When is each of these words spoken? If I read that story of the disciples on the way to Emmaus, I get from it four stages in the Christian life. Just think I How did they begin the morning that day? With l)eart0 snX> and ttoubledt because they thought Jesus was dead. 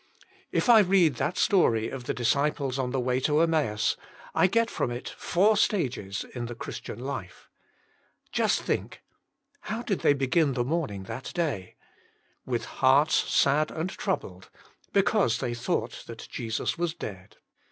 If 0.51 0.67
I 0.67 0.79
read 0.79 1.17
that 1.17 1.37
story 1.37 1.87
of 1.91 2.05
the 2.05 2.13
disciples 2.15 2.79
on 2.79 2.89
the 2.89 2.99
way 2.99 3.19
to 3.19 3.39
Emmaus, 3.39 3.97
I 4.33 4.47
get 4.47 4.71
from 4.71 4.89
it 4.89 5.07
four 5.09 5.55
stages 5.55 6.25
in 6.33 6.47
the 6.47 6.55
Christian 6.55 6.97
life. 6.97 7.51
Just 8.31 8.63
think 8.63 9.03
I 9.03 9.67
How 9.73 9.81
did 9.83 9.99
they 9.99 10.13
begin 10.13 10.53
the 10.53 10.63
morning 10.65 11.03
that 11.03 11.31
day? 11.35 11.75
With 12.47 12.65
l)eart0 12.65 13.09
snX> 13.67 13.77
and 13.79 13.95
ttoubledt 13.95 14.49
because 14.91 15.37
they 15.37 15.53
thought 15.53 16.03
Jesus 16.31 16.79
was 16.79 16.95
dead. 16.95 17.37